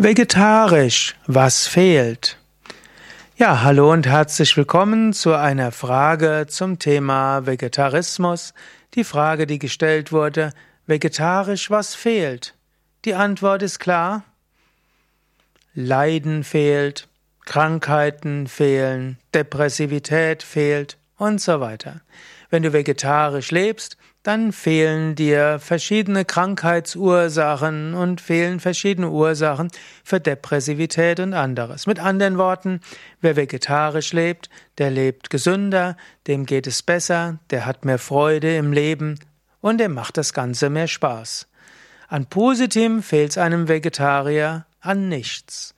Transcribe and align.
Vegetarisch, 0.00 1.16
was 1.26 1.66
fehlt? 1.66 2.38
Ja, 3.36 3.62
hallo 3.62 3.90
und 3.90 4.06
herzlich 4.06 4.56
willkommen 4.56 5.12
zu 5.12 5.34
einer 5.34 5.72
Frage 5.72 6.46
zum 6.48 6.78
Thema 6.78 7.46
Vegetarismus. 7.46 8.54
Die 8.94 9.02
Frage, 9.02 9.48
die 9.48 9.58
gestellt 9.58 10.12
wurde, 10.12 10.52
vegetarisch, 10.86 11.68
was 11.72 11.96
fehlt? 11.96 12.54
Die 13.04 13.14
Antwort 13.14 13.64
ist 13.64 13.80
klar. 13.80 14.22
Leiden 15.74 16.44
fehlt, 16.44 17.08
Krankheiten 17.44 18.46
fehlen, 18.46 19.18
Depressivität 19.34 20.44
fehlt 20.44 20.96
und 21.16 21.40
so 21.40 21.58
weiter. 21.58 22.02
Wenn 22.50 22.62
du 22.62 22.72
vegetarisch 22.72 23.50
lebst, 23.50 23.96
dann 24.28 24.52
fehlen 24.52 25.14
dir 25.14 25.58
verschiedene 25.58 26.26
Krankheitsursachen 26.26 27.94
und 27.94 28.20
fehlen 28.20 28.60
verschiedene 28.60 29.08
Ursachen 29.08 29.70
für 30.04 30.20
Depressivität 30.20 31.18
und 31.18 31.32
anderes. 31.32 31.86
Mit 31.86 31.98
anderen 31.98 32.36
Worten, 32.36 32.82
wer 33.22 33.36
vegetarisch 33.36 34.12
lebt, 34.12 34.50
der 34.76 34.90
lebt 34.90 35.30
gesünder, 35.30 35.96
dem 36.26 36.44
geht 36.44 36.66
es 36.66 36.82
besser, 36.82 37.38
der 37.48 37.64
hat 37.64 37.86
mehr 37.86 37.98
Freude 37.98 38.54
im 38.54 38.70
Leben 38.70 39.18
und 39.62 39.78
dem 39.78 39.94
macht 39.94 40.18
das 40.18 40.34
Ganze 40.34 40.68
mehr 40.68 40.88
Spaß. 40.88 41.48
An 42.08 42.26
Positivem 42.26 43.02
fehlt 43.02 43.30
es 43.30 43.38
einem 43.38 43.66
Vegetarier 43.66 44.66
an 44.82 45.08
nichts. 45.08 45.74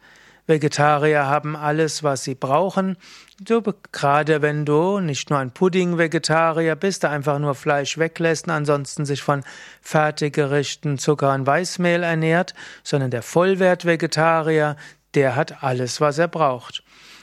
Vegetarier 0.51 1.25
haben 1.25 1.57
alles, 1.57 2.03
was 2.03 2.25
sie 2.25 2.35
brauchen. 2.35 2.99
Du, 3.41 3.63
gerade 3.93 4.43
wenn 4.43 4.67
du 4.67 5.01
nicht 5.01 5.31
nur 5.31 5.39
ein 5.39 5.53
Pudding-Vegetarier 5.53 6.77
bist, 6.77 7.05
der 7.05 7.11
einfach 7.11 7.39
nur 7.39 7.55
Fleisch 7.55 7.97
weglässt 7.97 8.49
und 8.49 8.53
ansonsten 8.53 9.07
sich 9.07 9.23
von 9.23 9.43
Fertiggerichten, 9.81 10.99
Zucker 10.99 11.33
und 11.33 11.47
Weißmehl 11.47 12.03
ernährt, 12.03 12.53
sondern 12.83 13.11
der 13.11 13.23
Vollwert-Vegetarier, 13.23 14.77
der 15.15 15.37
hat 15.37 15.63
alles, 15.63 16.03
was 16.03 16.19
er 16.19 16.29
braucht. 16.29 16.83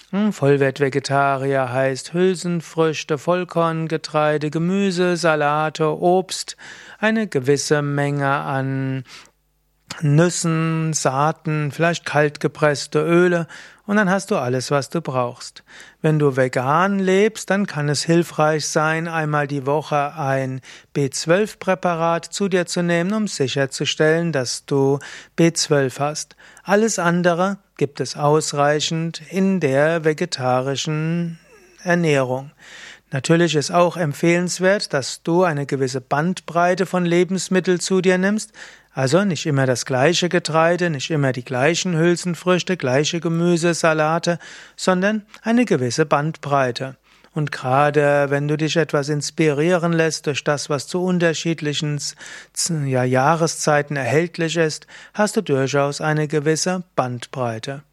Hm, 0.09 0.32
Vollwert-Vegetarier 0.32 1.71
heißt 1.71 2.13
Hülsenfrüchte, 2.13 3.18
Vollkorngetreide, 3.18 4.49
Gemüse, 4.49 5.18
Salate, 5.18 5.99
Obst, 6.01 6.55
eine 6.98 7.27
gewisse 7.27 7.82
Menge 7.82 8.29
an 8.29 9.04
Nüssen, 10.02 10.93
Saaten, 10.93 11.71
vielleicht 11.71 12.05
kaltgepresste 12.05 12.99
Öle 12.99 13.48
und 13.85 13.96
dann 13.96 14.10
hast 14.10 14.32
du 14.32 14.35
alles, 14.35 14.70
was 14.70 14.90
du 14.90 15.02
brauchst. 15.02 15.63
Wenn 16.02 16.20
du 16.20 16.35
vegan 16.35 16.99
lebst, 16.99 17.49
dann 17.49 17.66
kann 17.66 17.88
es 17.88 18.04
hilfreich 18.04 18.68
sein, 18.68 19.07
einmal 19.07 19.48
die 19.48 19.66
Woche 19.66 20.13
ein 20.16 20.62
B12-Präparat 20.94 22.26
zu 22.26 22.49
dir 22.49 22.66
zu 22.66 22.84
nehmen, 22.84 23.13
um 23.13 23.27
sicherzustellen, 23.27 24.34
dass 24.34 24.66
du 24.66 24.99
B12 25.38 25.99
hast. 25.99 26.35
Alles 26.63 26.99
andere 26.99 27.57
gibt 27.77 28.01
es 28.01 28.18
ausreichend 28.18 29.22
in 29.29 29.62
der 29.62 30.04
vegetarischen 30.04 31.40
Ernährung. 31.82 32.51
Natürlich 33.12 33.55
ist 33.55 33.72
auch 33.72 33.96
empfehlenswert, 33.96 34.91
dass 34.94 35.24
du 35.24 35.44
eine 35.44 35.66
gewisse 35.66 36.02
Bandbreite 36.02 36.86
von 36.86 37.05
Lebensmitteln 37.05 37.80
zu 37.80 38.02
dir 38.02 38.18
nimmst, 38.18 38.52
also 38.94 39.24
nicht 39.24 39.46
immer 39.46 39.66
das 39.66 39.86
gleiche 39.86 40.27
Getreide, 40.27 40.90
nicht 40.90 41.10
immer 41.12 41.32
die 41.32 41.46
gleichen 41.46 41.96
Hülsenfrüchte, 41.96 42.76
gleiche 42.76 43.20
Gemüse, 43.22 43.74
Salate, 43.74 44.40
sondern 44.76 45.26
eine 45.41 45.66
gewisse 45.66 46.05
Bandbreite. 46.05 46.98
Und 47.34 47.52
gerade 47.52 48.32
wenn 48.32 48.48
du 48.48 48.58
dich 48.58 48.76
etwas 48.76 49.10
inspirieren 49.10 49.94
lässt 49.94 50.26
durch 50.26 50.44
das, 50.44 50.72
was 50.72 50.88
zu 50.88 51.04
unterschiedlichen 51.04 52.02
ja, 52.88 53.04
Jahreszeiten 53.04 53.96
erhältlich 53.96 54.58
ist, 54.58 54.88
hast 55.13 55.38
du 55.38 55.41
durchaus 55.41 56.02
eine 56.02 56.28
gewisse 56.28 56.84
Bandbreite. 56.96 57.84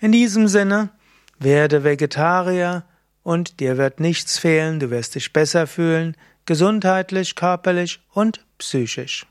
In 0.00 0.12
diesem 0.12 0.46
Sinne, 0.46 0.90
werde 1.38 1.84
Vegetarier, 1.84 2.84
und 3.22 3.60
dir 3.60 3.76
wird 3.76 4.00
nichts 4.00 4.38
fehlen, 4.38 4.80
du 4.80 4.90
wirst 4.90 5.14
dich 5.14 5.32
besser 5.32 5.66
fühlen, 5.66 6.16
gesundheitlich, 6.46 7.34
körperlich 7.34 8.00
und 8.12 8.44
psychisch. 8.58 9.26